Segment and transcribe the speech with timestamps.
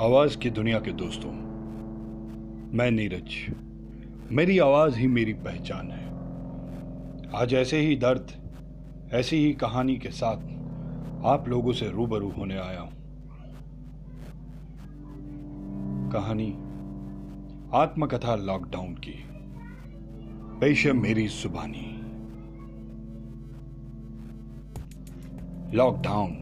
[0.00, 1.30] आवाज़ की दुनिया के दोस्तों,
[2.78, 3.54] मैं नीरज।
[4.32, 6.06] मेरी आवाज़ ही मेरी पहचान है।
[7.34, 8.26] आज ऐसे ही दर्द,
[9.12, 10.36] ऐसी ही कहानी के साथ
[11.24, 12.92] आप लोगों से रूबरू होने आया हूँ।
[16.10, 16.58] कहानी,
[17.74, 19.24] आत्मकथा लॉकडाउन की।
[20.60, 22.01] पेश है मेरी जुबानी
[25.74, 26.32] लॉकडाउन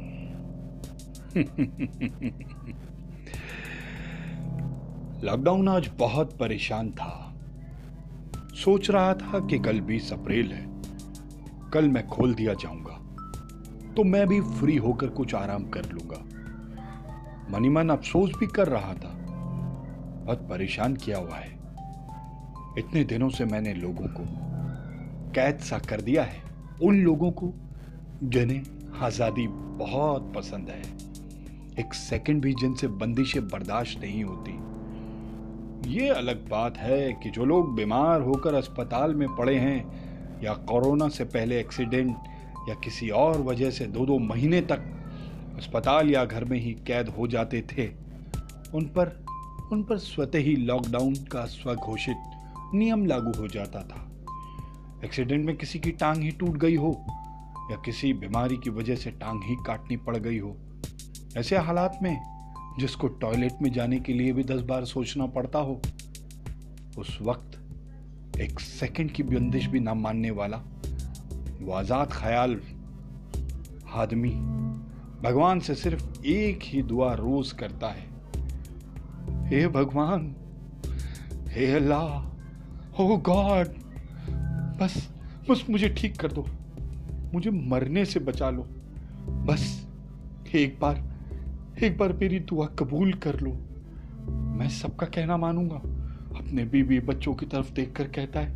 [5.24, 7.34] लॉकडाउन आज बहुत परेशान था।
[8.64, 10.82] सोच रहा था कि कल बीस अप्रैल है।
[11.70, 12.94] कल मैं खोल दिया जाऊँगा।
[13.96, 16.24] तो मैं भी फ्री होकर कुछ आराम कर लूँगा।
[17.50, 19.14] मनी मन अफसोस भी कर रहा था।
[20.24, 21.52] बहुत परेशान किया हुआ है।
[22.78, 24.24] इतने दिनों से मैंने लोगों को
[25.30, 26.42] कैद सा कर दिया है।
[26.82, 27.52] उन लोगों को,
[28.24, 30.82] जिन्हें आज़ादी बहुत पसंद है।
[31.78, 34.52] एक सेकंड भी जिनसे बंदिशें बर्दाश्त नहीं होती।
[35.90, 41.08] ये अलग बात है कि जो लोग बीमार होकर अस्पताल में पड़े हैं, या कोरोना
[41.08, 42.16] से पहले एक्सीडेंट,
[42.68, 44.82] या किसी और वजह से दो दो महीने तक
[45.56, 47.86] अस्पताल या घर में ही कैद हो जाते थे,
[48.74, 49.18] उन पर
[49.72, 52.16] उन पर स्वतः ही लॉकडाउन का स्वघोषित
[52.74, 54.06] नियम लागू हो जाता था।
[55.04, 56.92] एक्सीडेंट में किसी की टांग ही टूट गई हो
[57.70, 60.56] या किसी बीमारी की वजह से टांग ही काटनी पड़ गई हो।
[61.36, 62.16] ऐसे हालात में
[62.78, 65.80] जिसको टॉयलेट में जाने के लिए भी दस बार सोचना पड़ता हो,
[66.98, 70.56] उस वक्त एक सेकंड की बंदिश भी ना मानने वाला,
[71.60, 72.60] वो आज़ाद ख्याल
[73.94, 74.30] आदमी
[75.22, 78.08] भगवान से सिर्फ़ एक ही दुआ रोज करता है।
[79.48, 80.34] हे भगवान,
[81.48, 83.68] हे अल्लाह, ओ गॉड,
[84.80, 84.96] बस
[85.50, 86.46] बस मुझे ठीक कर दो।
[87.34, 88.62] मुझे मरने से बचा लो।
[89.46, 89.86] बस,
[90.54, 91.08] एक बार
[91.82, 93.50] एक बार मेरी दुआ कबूल कर लो।
[94.30, 95.76] मैं सबका कहना मानूँगा।
[96.38, 98.54] अपने बीवी बच्चों की तरफ़ देखकर कहता है,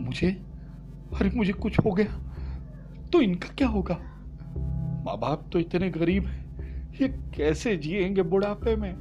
[0.00, 0.30] मुझे
[1.14, 2.18] अरे मुझे कुछ हो गया
[3.12, 3.94] तो इनका क्या होगा?
[5.04, 8.92] माँ बाप तो इतने गरीब हैं, ये कैसे जिएँगे बुढ़ापे में?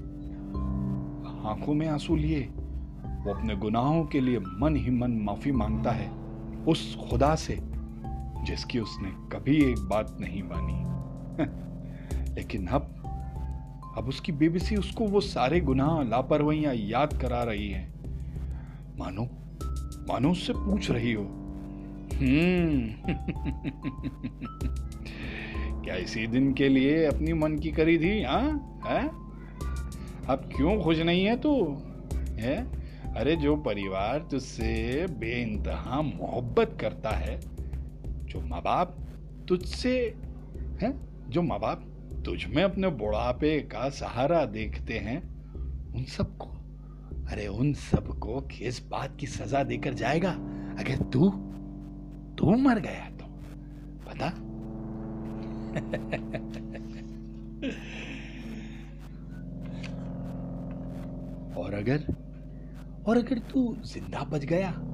[1.46, 2.42] आँखों में आँसू लिए,
[3.24, 6.10] वो अपने गुनाहों के लिए मन ही मन माफ़ी माँगता है,
[6.68, 7.77] उस खुदा से।
[8.44, 10.88] जिसकी उसने कभी एक बात नहीं मानी।
[12.36, 12.94] लेकिन अब
[13.98, 17.94] अब उसकी बेबसी उसको वो सारे गुनाह, लापरवाहियाँ याद करा रही है।
[19.00, 19.30] मानो
[20.10, 21.48] मानो उससे पूछ रही हो।
[22.14, 22.94] हम्म।
[25.84, 28.82] क्या इसी दिन के लिए अपनी मन की करी थी हाँ?
[28.88, 29.12] है?
[30.28, 31.78] अब क्यों खुश नहीं है तू?
[32.14, 32.68] है?
[33.14, 37.57] अरे जो परिवार तुझसे बेइंतहा मोहब्बत करता है
[38.38, 38.98] जो माँ बाप
[39.48, 40.18] तुझसे
[40.82, 41.00] है?
[41.30, 41.84] जो माँ बाप
[42.26, 45.22] तुझ में अपने बुढ़ापे का सहारा देखते हैं,
[45.96, 46.48] उन सबको?
[47.28, 50.32] अरे उन सबको किस बात की सजा देकर जाएगा?
[50.80, 51.30] अगर तू
[52.38, 53.26] तू मर गया तो
[54.08, 54.28] पता?
[61.62, 62.16] और अगर
[63.08, 64.87] और अगर तू ज़िंदा बच गया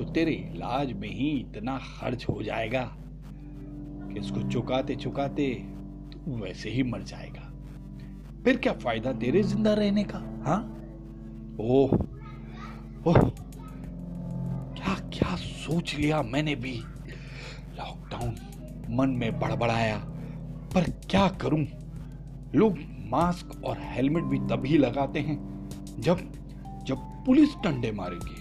[0.00, 5.48] तो तेरे इलाज में ही इतना खर्च हो जाएगा कि इसको चुकाते चुकाते
[6.12, 7.42] तू वैसे ही मर जाएगा।
[8.44, 10.60] फिर क्या फ़ायदा तेरे ज़िंदा रहने का हाँ?
[11.60, 11.92] ओह
[13.06, 13.18] ओह,
[14.76, 16.74] क्या क्या सोच लिया मैंने भी।
[17.78, 18.34] लॉकडाउन
[18.96, 19.96] मन में बड़बड़ाया,
[20.74, 21.64] पर क्या करूँ?
[22.54, 22.78] लोग
[23.10, 25.38] मास्क और हेलमेट भी तभी लगाते हैं
[25.98, 26.30] जब
[26.86, 28.39] जब पुलिस डंडे मारेगी।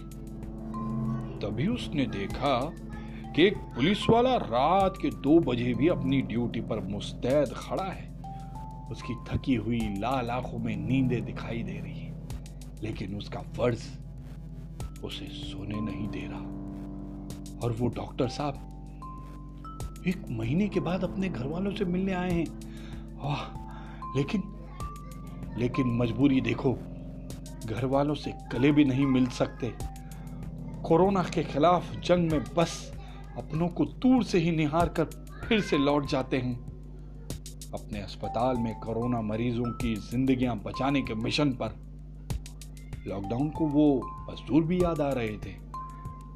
[1.42, 2.60] तभी उसने देखा
[3.36, 8.08] कि एक पुलिस वाला रात के दो बजे भी अपनी ड्यूटी पर मुस्तैद खड़ा है।
[8.92, 12.14] उसकी थकी हुई लाल आँखों में नींदें दिखाई दे रही है,
[12.84, 13.84] लेकिन उसका फ़र्ज़
[15.04, 16.42] उसे सोने नहीं दे रहा।
[17.64, 18.66] और वो डॉक्टर साहब
[20.08, 22.46] एक महीने के बाद अपने घर वालों से मिलने आए हैं।
[23.18, 23.44] वाह,
[24.18, 24.44] लेकिन
[25.58, 26.74] लेकिन मजबूरी देखो
[27.66, 29.74] घर वालों से गले भी नहीं मिल सकते।
[30.90, 32.72] कोरोना के खिलाफ जंग में बस
[33.38, 35.06] अपनों को दूर से ही निहार कर
[35.48, 36.56] फिर से लौट जाते हैं।
[37.74, 41.76] अपने अस्पताल में कोरोना मरीजों की जिंदगियाँ बचाने के मिशन पर
[43.08, 43.86] लॉकडाउन को वो
[44.30, 45.56] मजदूर भी याद आ रहे थे,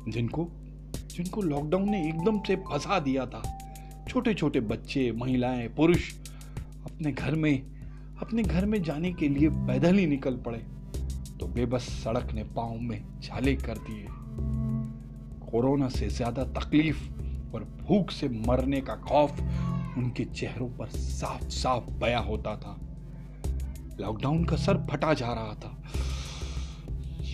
[0.07, 0.47] जिनको
[1.07, 3.43] जिनको लॉकडाउन ने एकदम से फंसा दिया था।
[4.09, 6.13] छोटे छोटे बच्चे, महिलाएँ, पुरुष
[6.85, 7.61] अपने घर में,
[8.21, 10.65] अपने घर में जाने के लिए पैदल ही निकल पड़े
[11.39, 14.07] तो बेबस सड़क ने पाँव में छाले कर दिए।
[15.51, 17.01] कोरोना से ज़्यादा तकलीफ़
[17.55, 19.39] और भूख से मरने का खौफ
[19.97, 22.79] उनके चेहरों पर साफ़ साफ़ बया होता था।
[23.99, 25.83] लॉकडाउन का सर फटा जा रहा था।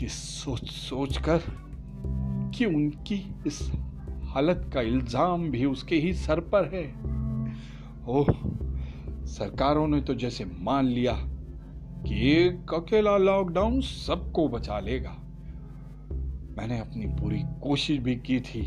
[0.01, 1.42] ये सोच सोच कर
[2.56, 3.72] कि उनकी इस
[4.24, 6.86] हालत का इल्ज़ाम भी उसके ही सर पर है।
[8.07, 8.28] ओह,
[9.25, 11.13] सरकारों ने तो जैसे मान लिया
[12.06, 15.16] कि एक अकेला लॉकडाउन सबको बचा लेगा।
[16.59, 18.61] मैंने अपनी पूरी कोशिश भी की थी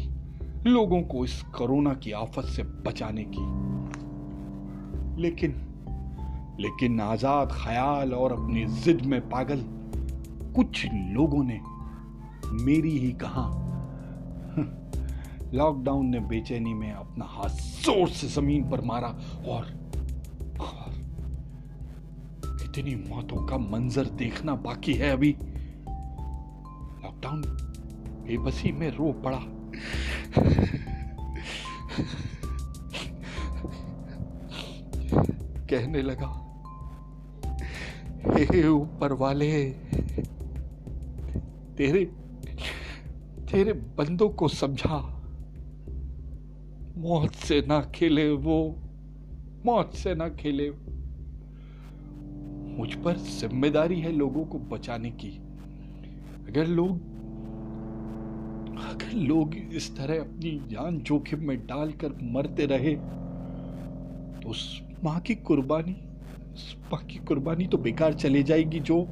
[0.66, 3.42] लोगों को इस कोरोना की आफत से बचाने की।
[5.22, 5.50] लेकिन
[6.60, 9.64] लेकिन आज़ाद ख्याल और अपनी जिद में पागल
[10.56, 11.60] कुछ लोगों ने
[12.64, 13.44] मेरी ही कहा
[15.54, 17.48] लॉकडाउन ने बेचैनी में अपना हाथ
[17.84, 19.08] ज़ोर से ज़मीन पर मारा
[19.48, 19.66] और,
[20.60, 20.90] और
[22.64, 25.36] इतनी मौतों का मंजर देखना बाकी है अभी।
[27.02, 27.42] लॉकडाउन
[28.22, 29.40] बेबसी में रो पड़ा।
[35.70, 36.28] कहने लगा,
[38.28, 39.70] हे ऊपर वाले,
[41.76, 42.04] तेरे
[43.52, 44.98] तेरे बंदों को समझा।
[46.96, 48.58] मौत से ना खेले वो,
[49.66, 50.70] मौत से ना खेले।
[52.76, 55.30] मुझ पर ज़िम्मेदारी है लोगों को बचाने की।
[56.48, 57.11] अगर लोग
[59.14, 62.94] लोग इस तरह अपनी जान जोखिम में डालकर मरते रहे।
[64.40, 65.96] तो उस माँ की कुर्बानी,
[66.54, 69.06] उस माँ की कुर्बानी तो बेकार चली जाएगी जो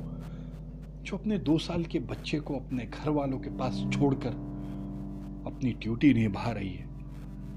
[1.02, 4.32] जो अपने दो साल के बच्चे को अपने घर वालों के पास छोड़कर
[5.46, 6.88] अपनी ड्यूटी निभा रही है।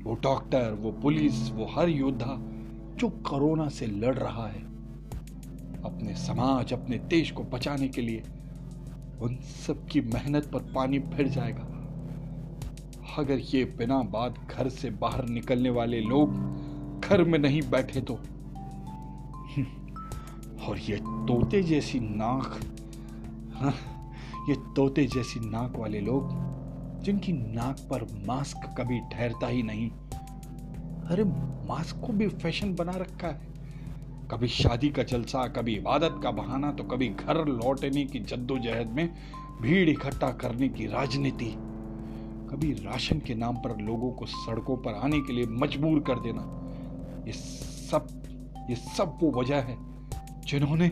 [0.04, 2.38] वो डॉक्टर, वो पुलिस, वो हर योद्धा
[3.00, 4.62] जो कोरोना से लड़ रहा है,
[5.84, 8.24] अपने समाज, अपने देश को बचाने के लिए
[9.22, 9.36] उन
[9.68, 11.68] सब की मेहनत पर पानी फिर जाएगा।
[13.18, 16.34] अगर ये बिना बात घर से बाहर निकलने वाले लोग
[17.00, 18.14] घर में नहीं बैठे तो?
[20.66, 22.60] और ये तोते जैसी नाक
[23.56, 23.74] हाँ,
[24.50, 26.30] ये तोते जैसी नाक वाले लोग
[27.04, 29.92] जिनकी नाक पर मास्क कभी ठहरता ही नहीं।
[31.10, 31.24] अरे
[31.68, 33.54] मास्क को भी फ़ैशन बना रखा है।
[34.32, 39.14] कभी शादी का जलसा कभी इबादत का बहाना तो कभी घर लौटने की जद्दोजहद में
[39.62, 41.56] भीड़ इकट्ठा करने की राजनीति।
[42.54, 46.42] कभी राशन के नाम पर लोगों को सड़कों पर आने के लिए मजबूर कर देना।
[47.28, 48.08] ये सब
[48.70, 49.78] ये सब वो वजह है
[50.46, 50.92] जिन्होंने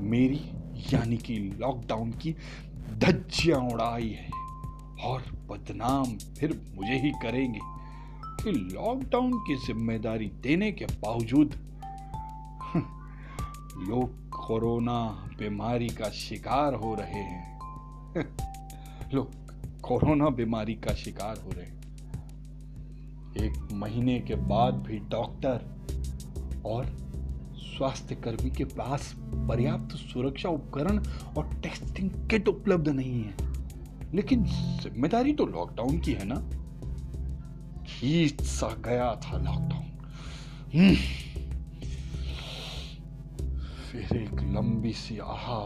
[0.00, 0.40] मेरी
[0.94, 2.36] यानी कि लॉकडाउन की
[2.98, 4.30] धज्जियाँ उड़ाई है।
[5.02, 6.04] और बदनाम
[6.34, 7.60] फिर मुझे ही करेंगे
[8.44, 11.54] कि लॉकडाउन की ज़िम्मेदारी देने के बावजूद।
[13.88, 17.58] लोग कोरोना बीमारी का शिकार हो रहे हैं।
[19.14, 19.39] लोग
[19.82, 21.80] कोरोना बीमारी का शिकार हो रहे
[23.46, 25.60] एक महीने के बाद भी डॉक्टर
[26.66, 26.86] और
[27.56, 30.98] स्वास्थ्य कर्मी के पास पर्याप्त सुरक्षा उपकरण
[31.36, 33.34] और टेस्टिंग किट उपलब्ध नहीं है।
[34.14, 34.44] लेकिन
[34.82, 36.40] ज़िम्मेदारी तो लॉकडाउन की है ना?
[37.86, 39.86] खींच सा गया था लॉकडाउन।
[40.74, 40.94] हम्म।
[43.90, 45.58] फिर एक लंबी सी आहा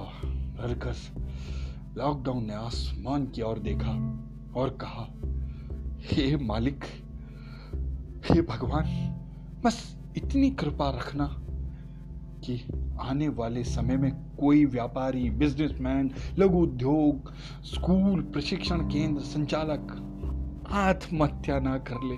[0.59, 0.93] भरकर
[1.99, 4.25] लॉकडाउन ने आसमान की ओर देखा
[4.57, 5.07] और कहा,
[6.01, 6.85] हे मालिक,
[8.31, 8.85] हे भगवान,
[9.65, 11.27] बस इतनी कृपा रखना
[12.45, 12.67] कि
[13.01, 17.33] आने वाले समय में कोई व्यापारी, बिजनेसमैन, लघु उद्योग,
[17.65, 20.11] स्कूल, प्रशिक्षण केंद्र, संचालक
[20.71, 22.17] आत्महत्या ना कर ले,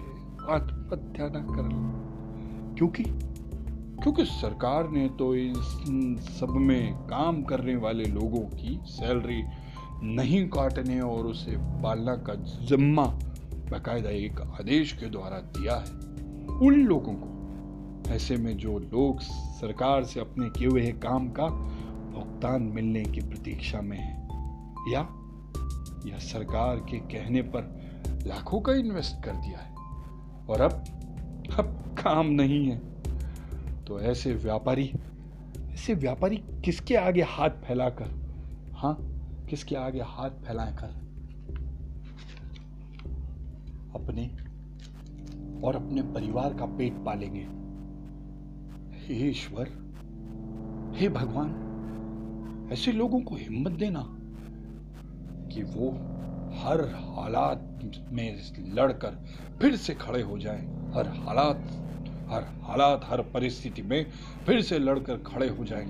[0.53, 2.07] आत्महत्या ना कर ले।
[2.75, 3.05] क्योंकि
[4.03, 5.57] क्योंकि सरकार ने तो इस
[6.39, 9.43] सब में काम करने वाले लोगों की सैलरी
[10.03, 12.35] नहीं काटने और उसे पालना का
[12.67, 13.05] जिम्मा
[13.71, 16.05] बाकायदा एक आदेश के द्वारा दिया है।
[16.59, 22.63] उन लोगों को, ऐसे में जो लोग सरकार से अपने किए हुए काम का भुगतान
[22.63, 24.15] मिलने की प्रतीक्षा में है,
[24.93, 25.01] या
[26.07, 29.75] या सरकार के कहने पर लाखों का इन्वेस्ट कर दिया है,
[30.49, 30.85] और अब
[31.59, 32.79] अब काम नहीं है।
[33.85, 34.91] तो ऐसे व्यापारी
[35.73, 38.11] ऐसे व्यापारी किसके आगे हाथ फैलाकर
[38.73, 38.97] हाँ
[39.51, 41.07] किसके आगे हाथ फैलाए कर?
[44.01, 44.27] अपने
[45.67, 47.47] और अपने परिवार का पेट पालेंगे।
[49.07, 49.69] हे ईश्वर,
[50.97, 51.63] हे भगवान,
[52.73, 54.05] ऐसे लोगों को हिम्मत देना
[55.49, 55.91] कि वो
[56.57, 57.79] हर हालात
[58.13, 59.25] में लड़कर
[59.61, 61.65] फिर से खड़े हो जाएँ। हर हालात
[62.31, 64.07] हर हालात, हर परिस्थिति में
[64.47, 65.87] फिर से लड़कर खड़े हो जाएँ।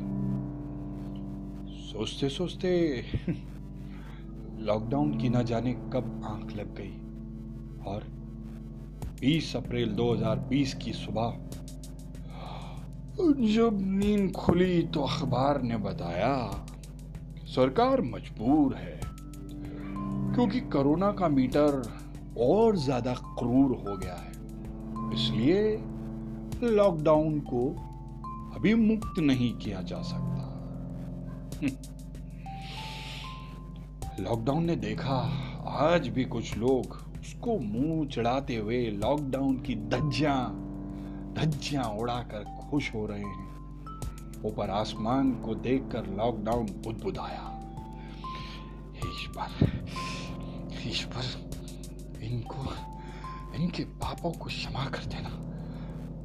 [1.97, 2.71] सोचते सोचते
[4.59, 6.93] लॉकडाउन की ना जाने कब आँख लग गई
[7.87, 8.03] और
[9.21, 11.38] 20 अप्रैल 2020 की सुबह।
[13.47, 16.35] जब नींद खुली तो अखबार ने बताया,
[17.47, 19.00] सरकार मजबूर है
[20.35, 21.83] क्योंकि कोरोना का मीटर
[22.43, 24.33] और ज़्यादा क्रूर हो गया है।
[25.15, 25.61] इसलिए
[26.71, 27.69] लॉकडाउन को
[28.57, 30.36] अभी मुक्त नहीं किया जा सकता।
[34.21, 35.17] लॉकडाउन ने देखा,
[35.69, 36.81] आज भी कुछ लोग
[37.21, 40.63] उसको मुँह चढ़ाते हुए लॉकडाउन की धज्जियाँ
[41.37, 43.47] धज्जियाँ उड़ाकर खुश हो रहे हैं।
[44.45, 47.53] ऊपर आसमान को देखकर लॉकडाउन बुदबुदाया।
[48.97, 49.73] ईश्वर
[50.87, 51.25] ईश्वर
[52.23, 52.73] इनको,
[53.57, 55.43] इनके पापों को क्षमा कर देना।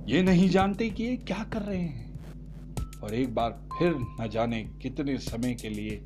[0.08, 2.11] ये नहीं जानते कि ये क्या कर रहे हैं।
[3.04, 6.04] और एक बार फिर न जाने कितने समय के लिए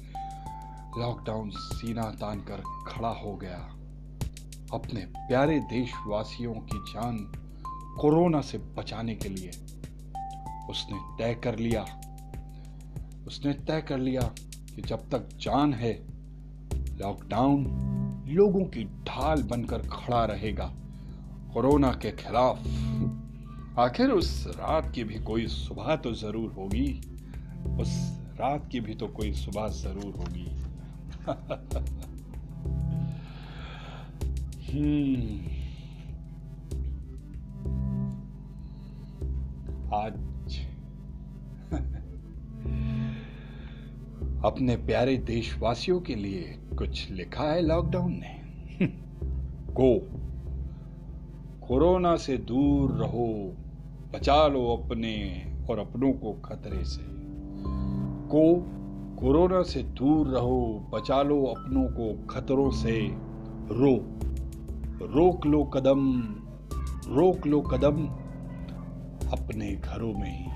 [0.98, 3.72] लॉकडाउन सीना तान कर खड़ा हो गया।
[4.74, 7.18] अपने प्यारे देशवासियों की जान
[8.00, 9.50] कोरोना से बचाने के लिए
[10.70, 11.86] उसने तय कर लिया।
[13.28, 14.22] उसने तय कर लिया
[14.76, 15.94] कि जब तक जान है,
[16.74, 17.66] लॉकडाउन
[18.28, 20.74] लोगों की ढाल बनकर खड़ा रहेगा।
[21.54, 22.58] कोरोना के खिलाफ
[23.80, 27.02] आखिर उस रात की भी कोई सुबह तो ज़रूर होगी।
[27.82, 30.46] उस रात की भी तो कोई सुबह ज़रूर होगी।
[34.72, 35.40] हम्म।
[39.94, 40.14] आज
[44.46, 48.86] अपने प्यारे देशवासियों के लिए कुछ लिखा है लॉकडाउन ने।
[49.74, 50.08] गो।
[51.68, 53.58] कोरोना से दूर रहो।
[54.16, 57.02] बचा लो अपने और अपनों को खतरे से।
[58.28, 58.68] को
[59.20, 63.08] कोरोना से दूर रहो, बचा लो अपनों को खतरों से।
[63.72, 63.96] रो,
[65.08, 66.22] रोक लो कदम,
[67.08, 68.06] रोक लो कदम
[69.32, 70.52] अपने घरों में। ही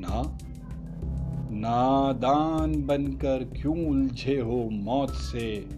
[0.00, 0.38] ना,
[1.50, 5.68] नादान बनकर क्यों उलझे हो मौत से?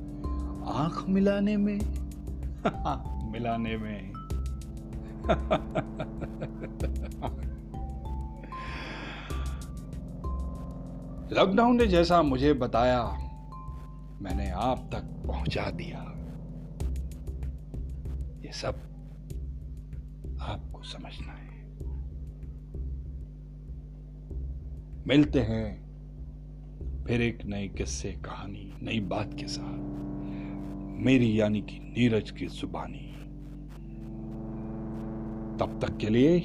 [0.67, 1.81] आँख मिलाने में?
[3.33, 4.14] मिलाने में।
[11.33, 13.03] लॉकडाउन ने जैसा मुझे बताया,
[14.23, 15.99] मैंने आप तक पहुँचा दिया।
[18.45, 18.75] ये सब
[20.41, 21.65] आपको समझना है।
[25.07, 25.85] मिलते हैं
[27.05, 29.79] फिर एक नई किस्से, कहानी, नई बात के साथ।
[31.05, 33.14] मेरी यानी कि नीरज की जुबानी।
[35.61, 36.41] तब तक के लिए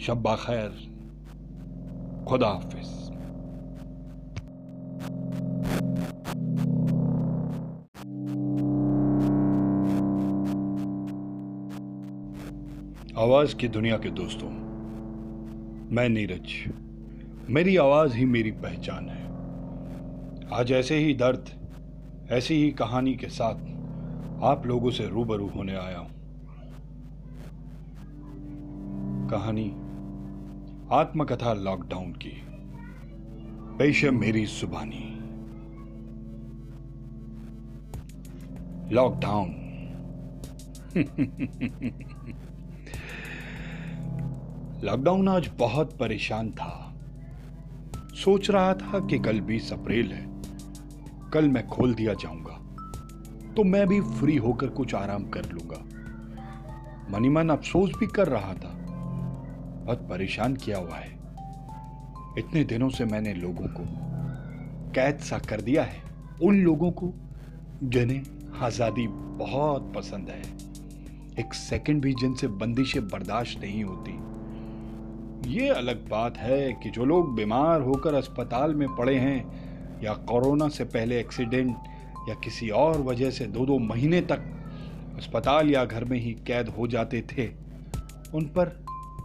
[0.00, 0.70] शब्बा खैर।
[2.28, 2.88] खुदा हाफिज।
[13.18, 14.50] आवाज़ की दुनिया के दोस्तों,
[15.90, 16.72] मैं नीरज।
[17.50, 19.24] मेरी आवाज़ ही मेरी पहचान है।
[20.52, 21.48] आज ऐसे ही दर्द,
[22.30, 23.54] ऐसी ही कहानी के साथ
[24.42, 26.09] आप लोगों से रूबरू होने आया हूँ।
[29.32, 29.70] कहानी,
[30.92, 32.42] आत्मकथा लॉकडाउन की।
[33.78, 35.16] पेश मेरी सुबानी।
[38.94, 39.48] लॉकडाउन।
[44.84, 46.94] लॉकडाउन आज बहुत परेशान था।
[47.96, 50.42] सोच रहा था कि कल बीस अप्रैल है।
[51.32, 52.56] कल मैं खोल दिया जाऊँगा।
[53.52, 55.84] तो मैं भी फ्री होकर कुछ आराम कर लूँगा।
[57.10, 58.79] मनी मन अफसोस भी कर रहा था
[59.80, 61.18] बहुत परेशान किया हुआ है।
[62.38, 63.84] इतने दिनों से मैंने लोगों को
[64.92, 66.02] कैद सा कर दिया है।
[66.42, 67.12] उन लोगों को
[67.82, 68.22] जिन्हें
[68.60, 70.42] आज़ादी बहुत पसंद है।
[71.38, 74.18] एक सेकंड भी जिनसे बंदिशें बर्दाश्त नहीं होती।
[75.50, 80.68] ये अलग बात है कि जो लोग बीमार होकर अस्पताल में पड़े हैं, या कोरोना
[80.68, 81.76] से पहले एक्सीडेंट,
[82.28, 84.42] या किसी और वजह से दो दो महीने तक
[85.16, 87.46] अस्पताल या घर में ही कैद हो जाते थे,
[88.34, 88.66] उन पर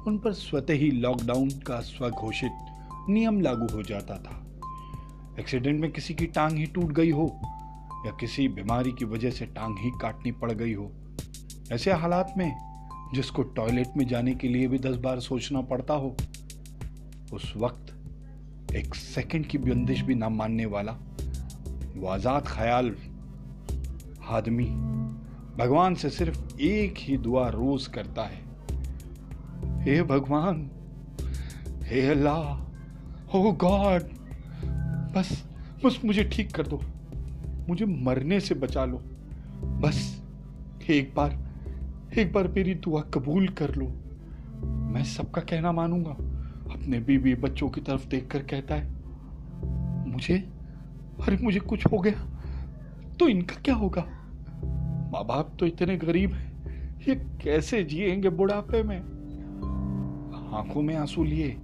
[0.08, 4.42] उन पर स्वतः ही लॉकडाउन का स्वघोषित नियम लागू हो जाता था।
[5.40, 7.26] एक्सीडेंट में किसी की टांग ही टूट गई हो,
[8.06, 10.92] या किसी बीमारी की वजह से टांग ही काटनी पड़ गई हो।
[11.72, 12.52] ऐसे हालात में
[13.14, 16.16] जिसको टॉयलेट में जाने के लिए भी दस बार सोचना पड़ता हो,
[17.34, 20.92] उस वक्त एक सेकंड की बंदिश भी ना मानने वाला,
[21.96, 22.96] वो आज़ाद ख्याल
[24.30, 24.66] आदमी
[25.58, 28.45] भगवान से सिर्फ़ एक ही दुआ रोज करता है।
[29.86, 30.70] हे भगवान,
[31.84, 34.04] हे अल्लाह ओ गॉड,
[35.16, 35.46] बस
[35.86, 36.82] बस मुझे ठीक कर दो।
[37.70, 38.98] मुझे मरने से बचा लो।
[39.82, 40.24] बस,
[40.90, 41.38] एक बार
[42.18, 43.88] एक बार मेरी दुआ कबूल कर लो।
[44.66, 46.12] मैं सबका कहना मानूँगा।
[46.74, 48.92] अपने बीवी बच्चों की तरफ़ देखकर कहता है,
[50.08, 50.38] मुझे
[51.22, 52.28] अरे मुझे कुछ हो गया
[53.20, 54.02] तो इनका क्या होगा?
[55.12, 59.15] माँ बाप तो इतने गरीब हैं, ये कैसे जिएँगे बुढ़ापे में?
[60.56, 61.58] आँखों में आँसू लिए।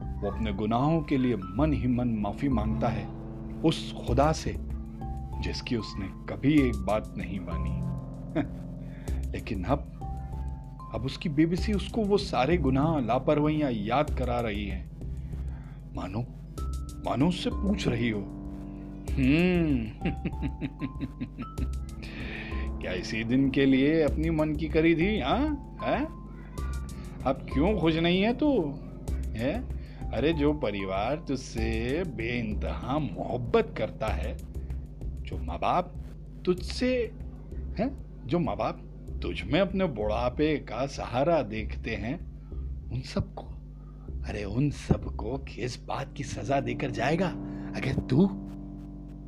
[0.00, 3.08] वो अपने गुनाहों के लिए मन ही मन माफ़ी माँगता है,
[3.64, 4.56] उस खुदा से,
[5.40, 7.84] जिसकी उसने कभी एक बात नहीं मानी।
[9.32, 9.90] लेकिन अब
[10.94, 14.90] अब उसकी बेबसी उसको वो सारे गुनाह, लापरवाहियाँ याद करा रही है।
[15.96, 16.24] मानो
[17.06, 18.20] मानो उससे पूछ रही हो।
[19.10, 19.88] हम्म।
[22.80, 25.78] क्या इसी दिन के लिए अपनी मन की करी थी हाँ?
[25.84, 26.23] है?
[27.24, 28.74] अब क्यों खुश नहीं है तू?
[29.10, 29.64] है?
[30.10, 34.38] अरे जो परिवार तुझसे बे इंतहा मोहब्बत करता है,
[35.22, 35.94] जो माँ बाप
[36.44, 37.12] तुझसे,
[37.78, 37.90] है?
[38.26, 38.80] जो माँ बाप
[39.22, 42.18] तुझ में अपने बुढ़ापे का सहारा देखते हैं,
[42.92, 43.44] उन सबको,
[44.24, 47.28] अरे उन सबको किस बात की सजा देकर जाएगा?
[47.76, 48.26] अगर तू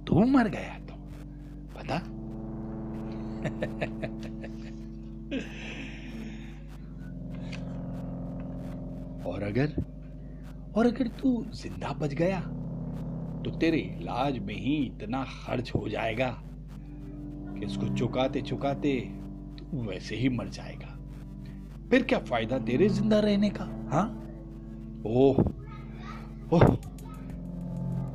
[0.07, 0.95] तू मर गया तो
[1.77, 2.03] पता?
[9.27, 9.75] और अगर
[10.77, 12.41] और अगर तू ज़िंदा बच गया
[13.45, 18.99] तो तेरे इलाज में ही इतना खर्च हो जाएगा कि इसको चुकाते चुकाते
[19.59, 20.93] तू वैसे ही मर जाएगा।
[21.91, 24.07] फिर क्या फ़ायदा तेरे ज़िंदा रहने का हाँ?
[25.07, 25.37] ओह
[26.53, 26.65] ओह,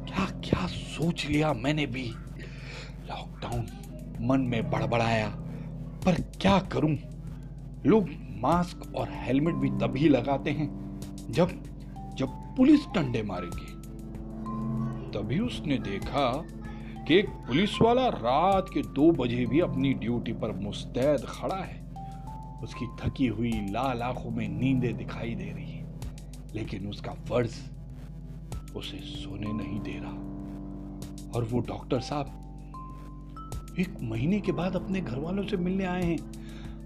[0.08, 2.04] क्या क्या सोच लिया मैंने भी।
[3.10, 3.66] लॉकडाउन
[4.22, 5.28] मन में बड़बड़ाया,
[6.06, 6.96] पर क्या करूँ?
[7.86, 8.10] लोग
[8.42, 10.70] मास्क और हेलमेट भी तभी लगाते हैं
[11.32, 11.52] जब
[12.16, 13.72] जब पुलिस डंडे मारेगी,
[15.12, 16.46] तभी उसने देखा
[17.08, 21.82] कि एक पुलिस वाला रात के दो बजे भी अपनी ड्यूटी पर मुस्तैद खड़ा है।
[22.64, 26.00] उसकी थकी हुई लाल आँखों में नींदें दिखाई दे रही है,
[26.56, 27.56] लेकिन उसका फ़र्ज़
[28.76, 32.38] उसे सोने नहीं दे रहा। और वो डॉक्टर साहब
[33.80, 36.18] एक महीने के बाद अपने घर वालों से मिलने आए हैं।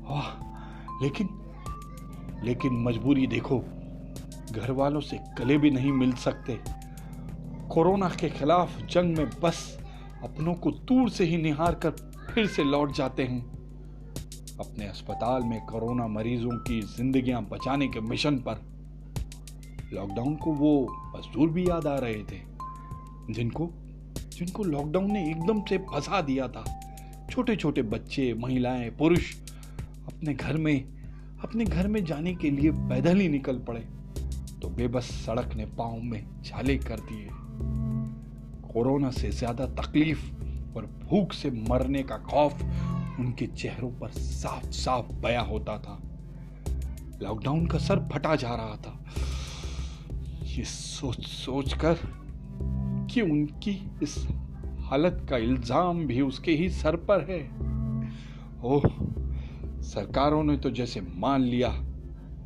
[0.03, 0.29] वाह,
[1.03, 1.29] लेकिन
[2.43, 3.63] लेकिन मजबूरी देखो
[4.55, 6.59] घर वालों से गले भी नहीं मिल सकते।
[7.69, 9.79] कोरोना के खिलाफ जंग में बस
[10.23, 11.91] अपनों को दूर से ही निहार कर
[12.33, 13.41] फिर से लौट जाते हैं।
[14.59, 18.61] अपने अस्पताल में कोरोना मरीजों की जिंदगियाँ बचाने के मिशन पर।
[19.93, 22.39] लॉकडाउन को वो मजदूर भी याद आ रहे थे,
[23.33, 23.69] जिनको
[24.29, 26.63] जिनको लॉकडाउन ने एकदम से फंसा दिया था।
[27.31, 29.35] छोटे छोटे बच्चे, महिलाएँ, पुरुष,
[30.07, 30.83] अपने घर में,
[31.43, 33.87] अपने घर में जाने के लिए पैदल ही निकल पड़े।
[34.65, 37.27] तो बेबस सड़क ने पाँव में छाले कर दिए।
[38.73, 40.23] कोरोना से ज़्यादा तकलीफ़
[40.77, 42.63] और भूख से मरने का खौफ
[43.19, 45.99] उनके चेहरों पर साफ़ साफ़ बया होता था।
[47.21, 49.05] लॉकडाउन का सर फटा जा रहा था।
[50.41, 51.97] ये सोच सोच कर
[53.11, 54.27] कि उनकी इस
[54.79, 57.41] हालत का इल्ज़ाम भी उसके ही सर पर है।
[58.63, 58.89] ओह,
[59.81, 61.94] सरकारों ने तो जैसे मान लिया।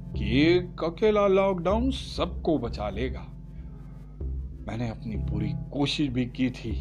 [0.09, 3.25] कि एक अकेला लॉकडाउन सबको बचा लेगा।
[4.67, 6.71] मैंने अपनी पूरी कोशिश भी की थी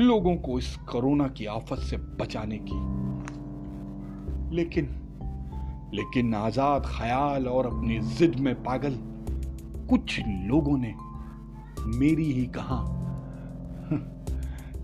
[0.00, 2.78] लोगों को इस कोरोना की आफत से बचाने की।
[4.56, 4.88] लेकिन
[5.94, 8.98] लेकिन आज़ाद ख्याल और अपनी जिद में पागल
[9.90, 10.94] कुछ लोगों ने
[11.98, 12.82] मेरी ही कहा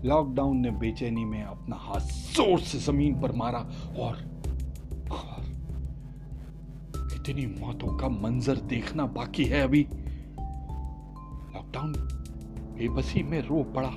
[0.05, 1.99] लॉकडाउन ने बेचैनी में अपना हाथ
[2.35, 3.59] ज़ोर से ज़मीन पर मारा
[3.99, 4.32] और
[7.23, 9.81] इतनी मौतों का मंजर देखना बाकी है अभी।
[11.53, 11.93] लॉकडाउन
[12.77, 13.89] बेबसी में रो पड़ा।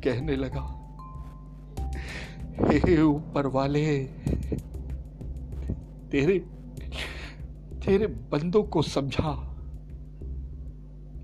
[0.00, 0.64] कहने लगा,
[2.62, 4.04] हे ऊपर वाले,
[6.10, 6.38] तेरे
[7.86, 9.30] तेरे बंदों को समझा।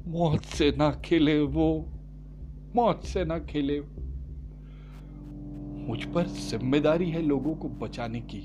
[0.07, 1.68] मौत से ना खेले वो,
[2.77, 3.81] मौत से ना खेले
[5.83, 8.38] मुझ पर ज़िम्मेदारी है लोगों को बचाने की।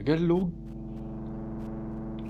[0.00, 0.62] अगर लोग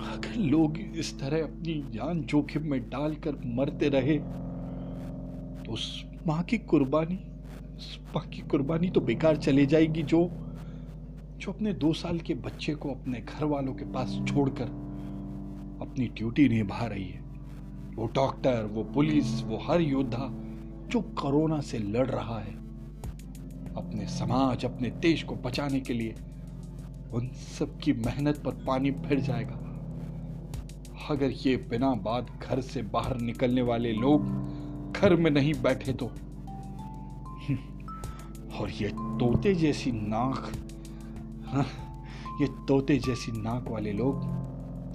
[0.05, 6.57] अगर लोग इस तरह अपनी जान जोखिम में डालकर मरते रहे तो उस माँ की
[6.57, 7.15] कुर्बानी,
[7.77, 10.19] उस माँ की कुर्बानी तो बेकार चली जाएगी जो
[11.37, 14.65] जो अपने दो साल के बच्चे को अपने घर वालों के पास छोड़कर
[15.81, 17.23] अपनी ड्यूटी निभा रही है।
[17.95, 20.29] वो डॉक्टर, वो पुलिस, वो हर योद्धा
[20.91, 22.64] जो कोरोना से लड़ रहा है।
[23.77, 26.15] अपने समाज अपने देश को बचाने के लिए
[27.13, 27.27] उन
[27.59, 29.61] सब की मेहनत पर पानी फिर जाएगा।
[31.09, 36.05] अगर ये बिना बात घर से बाहर निकलने वाले लोग घर में नहीं बैठे तो?
[37.47, 40.51] हम्म, और ये तोते जैसी नाक
[41.47, 41.65] हाँ,
[42.41, 44.21] ये तोते जैसी नाक वाले लोग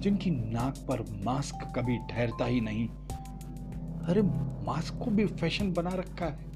[0.01, 2.87] जिनकी नाक पर मास्क कभी ठहरता ही नहीं।
[4.07, 4.21] अरे
[4.65, 6.49] मास्क को भी फ़ैशन बना रखा है।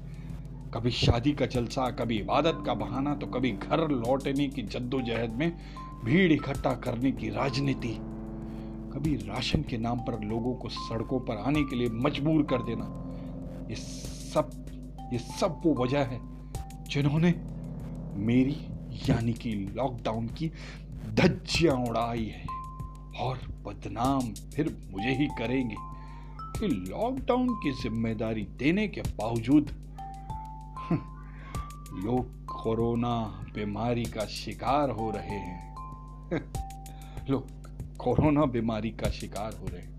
[0.76, 5.52] कभी शादी का जलसा, कभी इबादत का बहाना तो कभी घर लौटने की जद्दोजहद में
[6.04, 7.92] भीड़ इकट्ठा करने की राजनीति।
[8.92, 12.88] कभी राशन के नाम पर लोगों को सड़कों पर आने के लिए मजबूर कर देना।
[13.70, 14.50] ये सब
[15.12, 16.20] ये सब वो वजह है
[16.90, 17.32] जिन्होंने
[18.26, 18.56] मेरी,
[19.08, 20.50] यानी कि लॉकडाउन की
[21.14, 22.44] धज्जियाँ उड़ाई है।
[23.20, 25.76] और बदनाम फिर मुझे ही करेंगे
[26.58, 29.74] कि लॉकडाउन की ज़िम्मेदारी देने के बावजूद
[32.04, 35.74] लोग कोरोना बीमारी का शिकार हो रहे हैं।
[37.30, 37.46] लोग
[37.96, 39.96] कोरोना बीमारी का शिकार हो रहे हैं।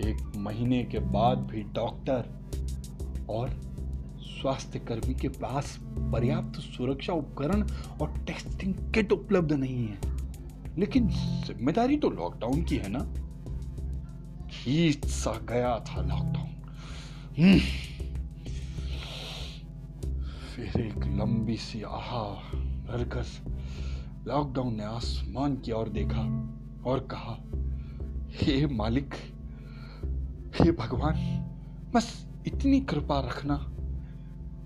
[0.00, 2.44] एक महीने के बाद भी डॉक्टर
[3.30, 3.50] और
[4.20, 7.62] स्वास्थ्य कर्मी के पास पर्याप्त सुरक्षा उपकरण
[8.02, 9.98] और टेस्टिंग किट उपलब्ध नहीं है।
[10.78, 11.08] लेकिन
[11.46, 13.14] ज़िम्मेदारी तो लॉकडाउन की है ना?
[14.50, 16.74] खींच सा गया था लॉकडाउन।
[17.38, 17.60] हम्म।
[20.54, 22.34] फिर एक लंबी सी आहा
[22.88, 23.24] भरकर
[24.26, 26.54] लॉकडाउन ने आसमान की ओर देखा
[26.86, 27.38] और कहा,
[28.32, 29.14] हे मालिक,
[30.60, 31.14] हे भगवान,
[31.94, 33.56] बस इतनी कृपा रखना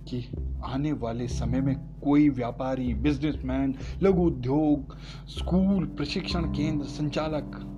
[0.08, 0.30] कि
[0.64, 4.96] आने वाले समय में कोई व्यापारी बिजनेसमैन लघु उद्योग
[5.28, 7.74] स्कूल प्रशिक्षण केंद्र, संचालक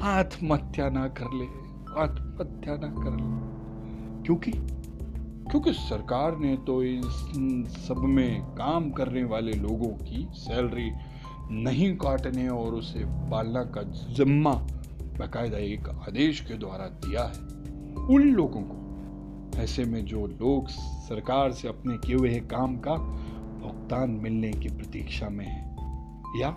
[0.00, 1.46] आत्महत्या ना कर ले,
[2.00, 3.54] आत्महत्या ना कर ले।
[4.22, 4.83] क्योंकि
[5.50, 7.04] क्योंकि सरकार ने तो इस
[7.86, 10.90] सब में काम करने वाले लोगों की सैलरी
[11.50, 13.82] नहीं काटने और उसे पालना का
[14.14, 14.52] जिम्मा
[15.18, 17.52] बाकायदा एक आदेश के द्वारा दिया है।
[18.06, 24.10] उन लोगों को, ऐसे में जो लोग सरकार से अपने किए हुए काम का भुगतान
[24.10, 25.62] मिलने की प्रतीक्षा में है,
[26.40, 26.48] या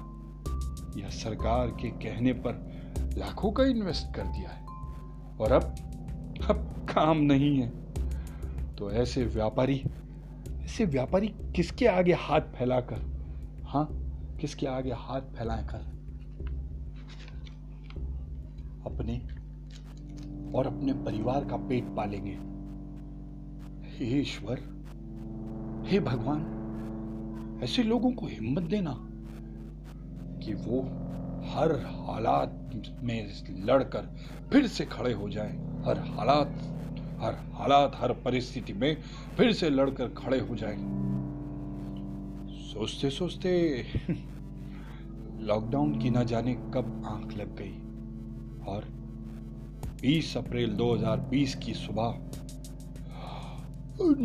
[0.98, 2.54] या सरकार के कहने पर
[3.18, 4.66] लाखों का इन्वेस्ट कर दिया है,
[5.40, 5.76] और अब
[6.50, 7.87] अब काम नहीं है।
[8.78, 9.84] तो ऐसे व्यापारी
[10.66, 13.00] ऐसे व्यापारी किसके आगे हाथ फैलाकर
[13.66, 13.88] हाँ
[14.42, 15.98] किसके आगे हाथ फैलाकर
[18.92, 19.18] अपने
[20.58, 22.38] और अपने परिवार का पेट पालेंगे?
[23.98, 24.60] हे ईश्वर,
[25.88, 26.42] हे भगवान,
[27.64, 28.94] ऐसे लोगों को हिम्मत देना
[30.46, 30.82] कि वो
[31.54, 32.70] हर हालात
[33.04, 34.16] में लड़कर
[34.52, 36.58] फिर से खड़े हो जाएँ, हर हालात
[37.20, 38.98] हर हालात, हर परिस्थिति में
[39.38, 40.78] फिर से लड़कर खड़े हो जाएँ
[42.68, 43.52] सोचते सोचते
[45.40, 47.76] लॉकडाउन की न जाने कब आँख लग गई
[48.68, 48.86] और
[50.02, 52.20] 20 अप्रैल 2020 की सुबह।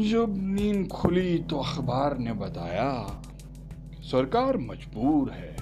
[0.03, 3.21] जब नींद खुली तो अखबार ने बताया,
[4.03, 5.57] सरकार मजबूर है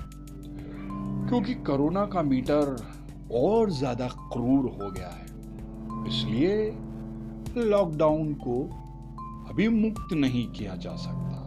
[1.29, 2.77] क्योंकि कोरोना का मीटर
[3.35, 5.27] और ज़्यादा क्रूर हो गया है।
[6.09, 6.57] इसलिए
[7.57, 8.71] लॉकडाउन को
[9.49, 11.47] अभी मुक्त नहीं किया जा सकता।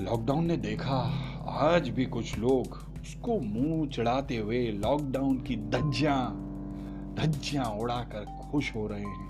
[0.01, 1.13] लॉकडाउन ने देखा,
[1.49, 6.31] आज भी कुछ लोग उसको मुँह चढ़ाते हुए लॉकडाउन की धज्जियाँ
[7.19, 9.27] धज्जियाँ उड़ाकर खुश हो रहे हैं।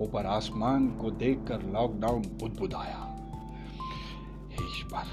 [0.00, 3.08] ऊपर आसमान को देखकर लॉकडाउन बुदबुदाया
[4.52, 5.04] ईश्वर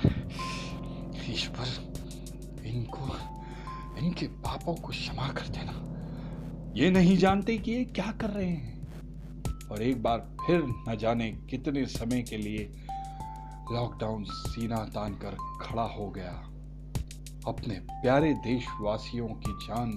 [1.29, 1.67] ईश्वर
[2.65, 3.15] इनको,
[3.99, 5.98] इनके पापों को क्षमा कर देना।
[6.79, 8.87] ये नहीं जानते कि ये क्या कर रहे हैं।
[9.71, 12.71] और एक बार फिर न जाने कितने समय के लिए
[13.71, 16.31] लॉकडाउन सीना तान कर खड़ा हो गया।
[17.47, 19.91] अपने प्यारे देशवासियों की जान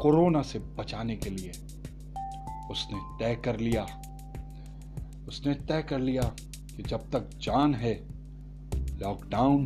[0.00, 1.50] कोरोना से बचाने के लिए
[2.70, 3.86] उसने तय कर लिया।
[5.28, 6.22] उसने तय कर लिया
[6.76, 8.06] कि जब तक जान है,
[8.74, 9.64] लॉकडाउन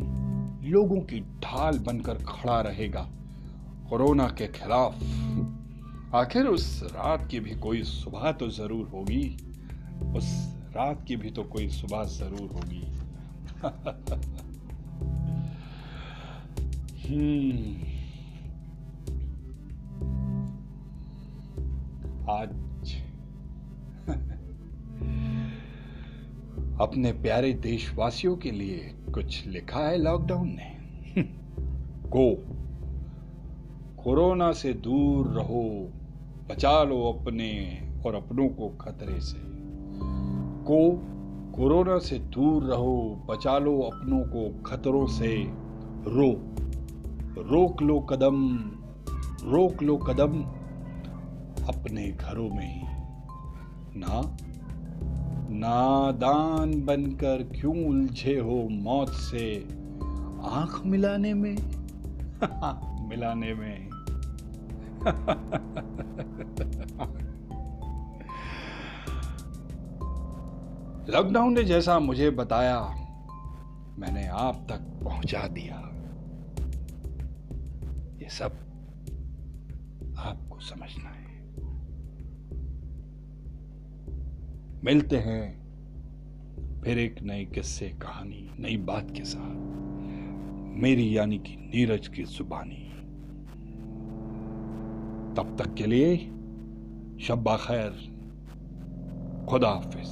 [0.63, 3.09] लोगों की ढाल बनकर खड़ा रहेगा।
[3.89, 4.99] कोरोना के खिलाफ
[6.15, 9.37] आखिर उस रात की भी कोई सुबह तो ज़रूर होगी।
[10.17, 12.85] उस रात की भी तो कोई सुबह ज़रूर होगी।
[17.07, 17.81] हम्म।
[22.29, 22.49] आज
[26.81, 31.21] अपने प्यारे देशवासियों के लिए कुछ लिखा है लॉकडाउन ने।
[32.09, 32.47] गो।
[34.03, 35.93] कोरोना से दूर रहो।
[36.49, 39.39] बचा लो अपने और अपनों को खतरे से।
[40.63, 41.07] को
[41.57, 45.43] कोरोना से दूर रहो, बचा लो अपनों को खतरों से।
[46.07, 46.31] रो,
[47.43, 48.57] रोक लो कदम,
[49.43, 50.43] रोक लो कदम
[51.67, 52.81] अपने घरों में। ही
[53.95, 54.37] ना,
[55.49, 59.67] नादान बनकर क्यों उलझे हो मौत से?
[60.43, 61.57] आँख मिलाने में?
[63.09, 63.89] मिलाने में।
[71.09, 72.79] लॉकडाउन ने जैसा मुझे बताया,
[73.99, 75.87] मैंने आप तक पहुँचा दिया।
[78.21, 78.51] ये सब
[80.17, 81.21] आपको समझना है।
[84.83, 85.61] मिलते हैं
[86.81, 89.71] फिर एक नई किस्से, कहानी, नई बात के साथ।
[90.81, 92.90] मेरी यानी कि नीरज की जुबानी।
[95.37, 96.15] तब तक के लिए
[97.27, 97.91] शब्बा खैर
[99.49, 100.09] खुदा हाफिज।